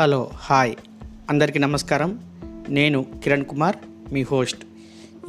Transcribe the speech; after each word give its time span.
Hello 0.00 0.30
hi. 0.34 0.74
అందరికీ 1.30 1.58
నమస్కారం. 1.58 2.18
నేను 2.68 3.06
కిరణ్ 3.24 3.44
కుమార్ 3.44 3.76
మీ 4.12 4.22
హోస్ట్. 4.22 4.64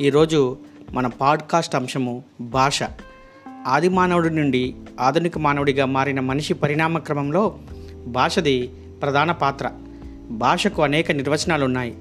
ఈరోజు 0.01 0.57
మన 0.91 1.07
పాడ్కాస్ట్ 1.07 1.75
అంశము 1.75 2.23
భాష. 2.41 2.83
ఆది 3.67 3.89
మానవుడి 3.89 4.29
నుండి 4.29 4.75
ఆధునిక 4.99 5.37
మానవుడిగా 5.37 5.85
మారిన 5.85 6.19
మనిషి 6.19 6.53
పరిణామ 6.53 6.97
క్రమంలో 6.97 7.59
భాషది 8.07 8.67
ప్రధాన 9.01 9.31
పాత్ర. 9.31 9.69
భాషకు 10.29 10.81
అనేక 10.81 11.11
నిర్వచనాలు 11.11 11.65
ఉన్నాయి 11.65 11.95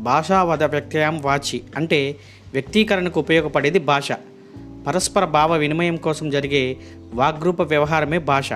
భాషావద 0.00 0.64
వ్యక్తయం 0.64 1.22
వాచి 1.22 1.62
అంటే 1.76 2.16
వ్యక్తీకరణకు 2.52 3.20
ఉపయోగపడేది 3.20 3.78
భాష. 3.78 4.12
పరస్పర 4.86 5.24
భావ 5.24 5.56
వినిమయం 5.56 5.96
కోసం 5.96 6.30
జరిగే 6.30 6.76
వాగ్రూప 7.14 7.60
వ్యవహారమే 7.60 8.18
భాష. 8.18 8.52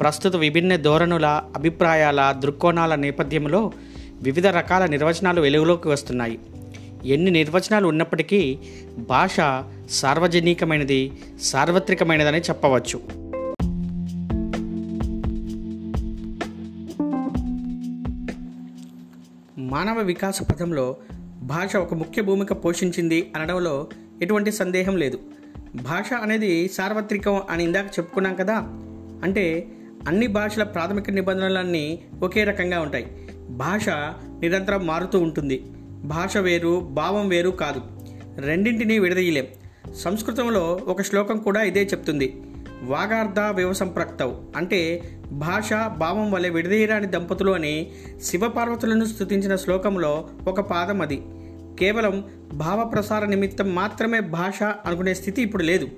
ప్రస్తుత 0.00 0.36
విభిన్న 0.36 0.76
ధోరణుల 0.76 1.26
అభిప్రాయాల 1.26 2.34
దృక్కోణాల 2.38 2.94
నేపథ్యంలో 2.94 3.72
వివిధ 4.22 4.46
రకాల 4.46 4.86
నిర్వచనాలు 4.86 5.40
వెలుగులోకి 5.40 5.88
వస్తున్నాయి. 5.88 6.38
ఎన్ని 7.04 7.30
నిర్వచనాలు 7.30 7.88
ఉన్నప్పటికీ 7.88 8.58
భాష 8.98 9.36
సార్వజనికమైనది 9.90 11.12
సార్వత్రికమైనదని 11.40 12.40
చెప్పవచ్చు. 12.40 13.00
మానవ 19.58 20.02
వికాస 20.02 20.42
పథంలో 20.42 20.96
భాష 21.42 21.76
ఒక 21.76 21.94
ముఖ్య 21.94 22.22
భూమిక 22.22 22.52
పోషించింది 22.52 23.32
అనడంలో 23.36 23.86
ఎటువంటి 24.22 24.52
సందేహం 24.52 24.96
లేదు. 24.96 25.18
భాష 25.74 26.12
అనేది 26.12 26.68
సార్వత్రికం 26.68 27.42
అని 27.50 27.64
ఇందాక 27.64 27.86
చెప్పుకున్నాం 27.86 28.34
కదా? 28.34 28.54
అంటే 29.22 29.66
అన్ని 30.08 30.26
భాషల 30.26 30.62
ప్రాథమిక 30.62 31.10
నిబంధనలన్నీ 31.10 32.02
ఒకే 32.22 32.44
రకంగా 32.44 32.80
ఉంటాయి. 32.80 33.28
భాష 33.50 33.88
నిరంతరం 34.40 34.86
మారుతూ 34.86 35.20
ఉంటుంది. 35.20 35.62
భాష 36.04 36.36
వేరు 36.36 36.80
భావం 36.80 37.28
వేరు 37.28 37.50
కాదు. 37.50 37.80
రెండింటినీ 38.40 38.98
విడదీయలేం. 38.98 39.46
సంస్కృతంలో 39.94 40.80
ఒక 40.86 41.02
శ్లోకం 41.02 41.38
కూడా 41.38 41.62
ఇదే 41.62 41.82
చెప్తుంది. 41.82 42.42
వాగార్థ 42.82 43.38
వివసంప్రక్తవు 43.56 44.36
అంటే 44.56 45.02
భాష 45.32 45.72
భావం 45.72 46.30
వలె 46.30 46.48
విడదీయరాని 46.48 47.06
దంపతులు 47.06 47.50
అని 47.50 47.90
శివపార్వతులను 48.22 49.04
స్థుతించిన 49.04 49.56
శ్లోకంలో 49.56 50.28
ఒక 50.48 50.60
పాదం 50.60 51.02
అది. 51.02 51.22
కేవలం 51.78 52.24
భావ 52.54 52.88
ప్రసార 52.88 53.24
నిమిత్తం 53.24 53.74
మాత్రమే 53.74 54.20
భాష 54.20 54.62
అనుకునే 54.62 55.14
స్థితి 55.14 55.42
ఇప్పుడు 55.42 55.62
లేదు. 55.62 55.88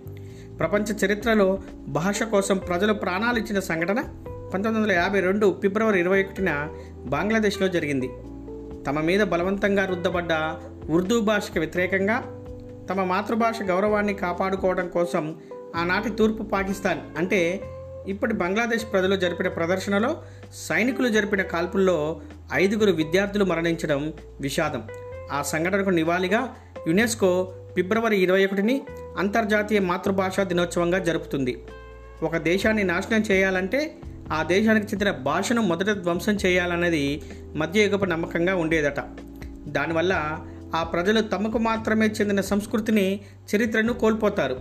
ప్రపంచ 0.59 1.05
చరిత్రలో 1.05 1.59
భాష 1.89 2.23
కోసం 2.23 2.59
ప్రజలు 2.59 2.93
ప్రాణాలు 2.93 3.39
ఇచ్చిన 3.39 3.61
సంఘటన 3.61 4.01
పంతొమ్మిది 4.55 4.79
వందల 4.79 4.93
యాభై 4.93 5.21
రెండు 5.21 5.59
ఫిబ్రవరి 5.63 6.01
ఇరవై 6.01 6.23
ఒకటిన 6.23 6.69
బంగ్లాదేశ్లో 7.05 7.69
జరిగింది. 7.69 8.11
తమ 8.87 9.01
మీద 9.01 9.21
బలవంతంగా 9.21 9.85
రుద్దబడ్డ 9.85 10.33
ఉర్దూ 10.91 11.21
భాషకు 11.21 11.59
వ్యతిరేకంగా 11.59 12.21
తమ 12.91 13.05
మాతృభాష 13.05 13.63
గౌరవాన్ని 13.63 14.15
కాపాడుకోవడం 14.15 14.89
కోసం 14.89 15.37
ఆనాటి 15.77 16.11
తూర్పు 16.11 16.43
పాకిస్తాన్ 16.43 17.01
అంటే 17.19 17.61
ఇప్పటి 18.09 18.35
బంగ్లాదేశ్ 18.35 18.87
ప్రజలు 18.93 19.17
జరిపిన 19.17 19.49
ప్రదర్శనలో 19.49 20.17
సైనికులు 20.55 21.09
జరిపిన 21.09 21.43
కాల్పుల్లో 21.43 22.21
ఐదుగురు 22.53 22.93
విద్యార్థులు 22.93 23.45
మరణించడం 23.45 24.13
విషాదం. 24.41 24.83
ఆ 25.33 25.43
సంఘటనకు 25.43 25.91
నివాళిగా 25.91 26.55
యునెస్కో 26.87 27.53
ఫిబ్రవరి 27.75 28.17
ఇరవై 28.17 28.47
ఒకటిని 28.47 28.83
అంతర్జాతీయ 29.19 29.78
మాతృభాషా 29.78 30.42
దినోత్సవంగా 30.42 30.98
జరుపుతుంది. 30.98 31.62
ఒక 32.22 32.36
దేశాన్ని 32.36 32.84
నాశనం 32.84 33.20
చేయాలంటే 33.20 33.97
ఆ 34.33 34.42
దేశానికి 34.42 34.86
చెందిన 34.86 35.11
భాషను 35.11 35.62
మొదట 35.62 35.91
ధ్వంసం 35.91 36.33
చేయాలన్నది 36.47 37.22
మధ్యయుగపు 37.55 38.05
నమ్మకంగా 38.05 38.56
ఉండేదట. 38.56 39.00
దానివల్ల 39.67 40.40
ఆ 40.74 40.83
ప్రజలు 40.83 41.20
తమకు 41.20 41.58
మాత్రమే 41.58 42.07
చెందిన 42.07 42.40
సంస్కృతిని 42.40 43.20
చరిత్రను 43.57 43.92
కోల్పోతారు. 43.92 44.61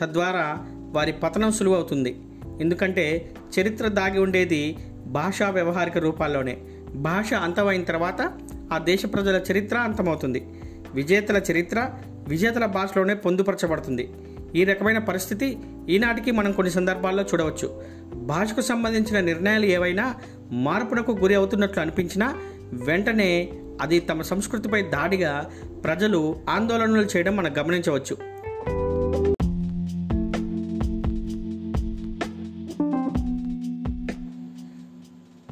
తద్వారా 0.00 0.66
వారి 0.92 1.12
పతనం 1.12 1.52
సులువవుతుంది. 1.52 2.18
ఎందుకంటే 2.60 3.34
చరిత్ర 3.60 3.88
దాగి 3.88 4.18
ఉండేది 4.18 4.76
భాషా 5.06 5.50
వ్యవహారిక 5.50 5.98
రూపాల్లోనే. 5.98 6.56
భాష 6.94 7.34
అంతమైన 7.34 7.82
తర్వాత 7.82 8.32
ఆ 8.72 8.78
దేశ 8.78 9.02
ప్రజల 9.12 9.40
చరిత్ర 9.52 9.76
అంతమవుతుంది. 9.76 10.46
విజేతల 10.94 11.42
చరిత్ర 11.50 11.88
విజేతల 12.28 12.66
భాషలోనే 12.66 13.14
పొందుపరచబడుతుంది. 13.14 14.12
ఈ 14.54 14.64
రకమైన 14.64 14.98
పరిస్థితి 14.98 15.58
ఈనాటికి 15.88 16.30
మనం 16.30 16.52
కొన్ని 16.52 16.72
సందర్భాల్లో 16.72 17.22
చూడవచ్చు. 17.22 17.82
భాషకు 18.14 18.60
సంబంధించిన 18.60 19.20
నిర్ణయాలు 19.20 19.64
ఏవైనా 19.64 20.14
మార్పునకు 20.52 21.12
గురి 21.12 21.34
అవుతున్నట్లు 21.34 21.80
అనిపించినా 21.80 22.38
వెంటనే 22.72 23.52
అది 23.80 24.00
తమ 24.00 24.22
సంస్కృతిపై 24.22 24.82
దాడిగా 24.82 25.50
ప్రజలు 25.84 26.36
ఆందోళనలు 26.50 27.08
చేయడం 27.16 27.36
మనం 27.36 27.54
గమనించవచ్చు. 27.58 28.34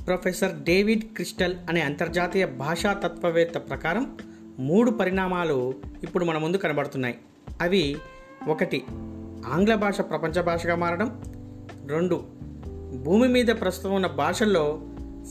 ప్రొఫెసర్ 0.07 0.53
డేవిడ్ 0.53 1.05
క్రిస్టల్ 1.05 1.55
అనే 1.69 1.81
అంతర్జాతీయ 1.81 2.47
భాషా 2.47 2.93
తత్వవేత్త 2.93 3.59
ప్రకారం 3.59 4.17
మూడు 4.59 4.91
పరిణామాలు 4.91 5.75
ఇప్పుడు 6.03 6.25
మన 6.25 6.39
ముందు 6.39 6.57
కనబడుతున్నాయి. 6.57 7.15
అవి 7.61 7.97
ఒకటి 8.49 8.85
ఆంగ్ల 9.47 9.75
భాష 9.75 10.01
ప్రపంచ 10.01 10.43
భాషగా 10.43 10.75
మారడం. 10.75 11.23
రెండు 11.87 12.25
భూమి 13.03 13.29
మీద 13.29 13.47
ప్రస్తుతం 13.47 13.95
ఉన్న 13.95 14.07
భాషల్లో 14.07 14.81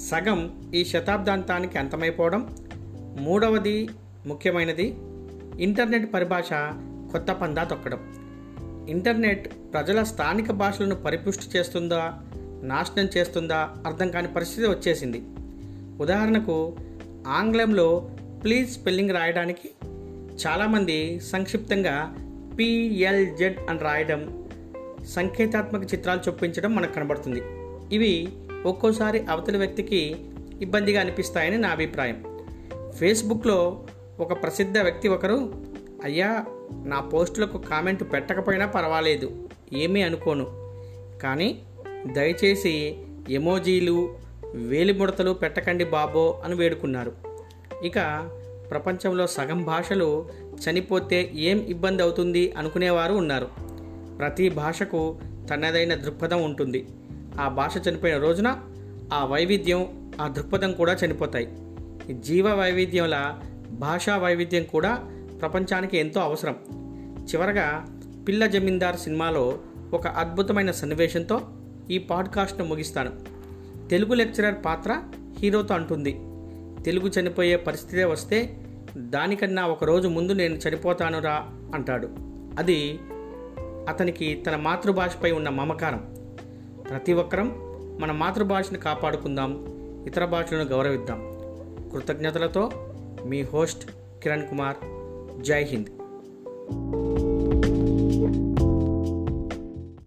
సగం 0.10 0.72
ఈ 0.76 0.86
శతాబ్దాంతానికి 0.86 1.78
అంతమైపోవడం. 1.78 2.56
మూడవది 3.20 3.90
ముఖ్యమైనది 4.26 4.98
ఇంటర్నెట్ 5.60 6.14
పరిభాష 6.14 6.50
కొత్త 7.12 7.32
పందా 7.32 7.64
తొక్కడం. 7.64 8.14
ఇంటర్నెట్ 8.90 9.54
ప్రజల 9.74 10.04
స్థానిక 10.04 10.52
భాషలను 10.52 10.96
పరిపుష్టి 10.96 11.58
చేస్తుందా 11.58 12.20
నాశనం 12.64 13.10
చేస్తుందా 13.18 13.70
అర్థం 13.86 14.12
కాని 14.12 14.28
పరిస్థితి 14.28 14.68
వచ్చేసింది. 14.68 15.24
ఉదాహరణకు 16.04 16.76
ఆంగ్లంలో 17.28 18.10
ప్లీజ్ 18.44 18.72
స్పెల్లింగ్ 18.72 19.10
రాయడానికి 19.10 19.70
చాలామంది 20.48 21.20
సంక్షిప్తంగా 21.20 22.16
పిఎల్జెడ్ 22.60 23.60
అని 23.70 23.80
రాయడం 23.80 24.50
సంకేతాత్మక 25.06 25.94
చిత్రాలు 25.94 26.20
చొప్పించడం 26.28 26.76
మనకు 26.76 26.94
కనబడుతుంది. 26.94 27.42
ఇవి 27.96 28.30
ఒక్కోసారి 28.66 29.26
అవతలి 29.26 29.58
వ్యక్తికి 29.58 30.16
ఇబ్బందిగా 30.62 31.02
అనిపిస్తాయని 31.02 31.58
నా 31.58 31.70
అభిప్రాయం. 31.70 32.24
ఫేస్బుక్లో 32.98 33.86
ఒక 34.20 34.44
ప్రసిద్ధ 34.44 34.78
వ్యక్తి 34.78 35.08
ఒకరు 35.08 35.54
అయ్యా 36.04 36.46
నా 36.86 37.00
పోస్టులకు 37.00 37.58
కామెంట్ 37.58 38.04
పెట్టకపోయినా 38.14 38.66
పర్వాలేదు 38.66 39.50
ఏమీ 39.74 40.02
అనుకోను. 40.02 40.46
కానీ 41.24 41.62
దయచేసి 42.08 42.98
ఎమోజీలు 43.30 44.16
వేలిముడతలు 44.56 45.32
పెట్టకండి 45.32 45.84
బాబో 45.84 46.42
అని 46.46 46.56
వేడుకున్నారు. 46.56 47.31
ఇక 47.84 48.30
ప్రపంచంలో 48.70 49.28
సగం 49.28 49.64
భాషలు 49.64 50.30
చనిపోతే 50.50 51.32
ఏం 51.36 51.60
ఇబ్బంది 51.60 52.04
అవుతుంది 52.04 52.52
అనుకునేవారు 52.52 53.14
ఉన్నారు. 53.14 53.48
ప్రతి 54.18 54.50
భాషకు 54.50 55.18
తనదైన 55.50 55.96
దృక్పథం 55.96 56.44
ఉంటుంది. 56.44 56.88
ఆ 57.42 57.48
భాష 57.48 57.74
చనిపోయిన 57.90 58.18
రోజున 58.18 58.60
ఆ 59.14 59.26
వైవిధ్యం 59.26 60.12
ఆ 60.22 60.28
దృక్పథం 60.28 60.74
కూడా 60.74 60.98
చనిపోతాయి. 61.06 61.54
జీవ 62.20 62.54
వైవిధ్యంల 62.54 63.40
భాషా 63.72 64.18
వైవిధ్యం 64.18 64.64
కూడా 64.64 64.96
ప్రపంచానికి 65.42 65.98
ఎంతో 65.98 66.22
అవసరం. 66.22 66.56
చివరగా 67.24 67.86
పిల్ల 68.28 68.46
జమీందార్ 68.46 68.96
సినిమాలో 68.96 69.60
ఒక 69.94 70.08
అద్భుతమైన 70.08 70.72
సన్నివేశంతో 70.72 71.42
ఈ 71.92 71.98
పాడ్కాస్ట్ను 71.98 72.66
ముగిస్తాను. 72.66 73.12
తెలుగు 73.90 74.14
లెక్చరర్ 74.14 74.56
పాత్ర 74.66 75.02
హీరోతో 75.40 75.76
అంటుంది. 75.76 76.20
తెలుగు 76.86 77.12
చనిపోయే 77.20 77.56
పరిస్థితే 77.56 78.04
వస్తే 78.04 78.58
దానికన్నా 78.98 79.68
ఒకరోజు 79.68 80.08
ముందు 80.08 80.34
నేను 80.34 80.56
చనిపోతానురా 80.56 81.50
అంటాడు. 81.74 82.10
అది 82.60 83.00
అతనికి 83.90 84.44
తన 84.46 84.56
మాతృభాషపై 84.56 85.32
ఉన్న 85.32 85.50
మమకారం. 85.50 86.16
ప్రతి 86.90 87.14
ఒక్కరం 87.14 87.56
మన 88.00 88.12
మాతృభాషను 88.12 88.78
కాపాడుకుందాం 88.78 89.66
ఇతర 90.08 90.26
భాషలను 90.26 90.64
గౌరవిద్దాం. 90.64 91.32
కృతజ్ఞతలతో 91.92 92.72
మీ 93.26 93.42
హోస్ట్ 93.42 93.92
కిరణ్ 94.24 94.48
కుమార్. 94.48 94.78
జై 95.42 95.64
హింద్. 95.64 95.88